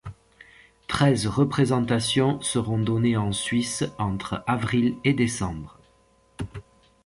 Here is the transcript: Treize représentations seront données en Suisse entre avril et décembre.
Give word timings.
Treize 0.87 1.27
représentations 1.27 2.41
seront 2.41 2.79
données 2.79 3.17
en 3.17 3.31
Suisse 3.31 3.85
entre 3.99 4.43
avril 4.47 4.95
et 5.03 5.13
décembre. 5.13 5.77